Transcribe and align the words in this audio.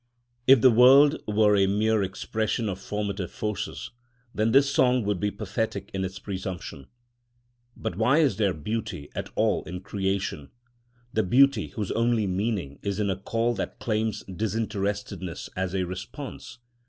If 0.47 0.61
the 0.61 0.71
world 0.71 1.21
were 1.27 1.55
a 1.55 1.67
mere 1.67 2.01
expression 2.01 2.67
of 2.69 2.81
formative 2.81 3.29
forces, 3.31 3.91
then 4.33 4.51
this 4.51 4.71
song 4.73 5.03
would 5.03 5.19
be 5.19 5.29
pathetic 5.29 5.91
in 5.93 6.03
its 6.03 6.17
presumption. 6.17 6.87
But 7.77 7.97
why 7.97 8.17
is 8.17 8.37
there 8.37 8.55
beauty 8.55 9.11
at 9.13 9.29
all 9.35 9.63
in 9.65 9.81
creation—the 9.81 11.21
beauty 11.21 11.67
whose 11.67 11.91
only 11.91 12.25
meaning 12.25 12.79
is 12.81 12.99
in 12.99 13.11
a 13.11 13.15
call 13.15 13.53
that 13.57 13.77
claims 13.77 14.23
disinterestedness 14.23 15.51
as 15.55 15.75
a 15.75 15.83
response? 15.85 16.57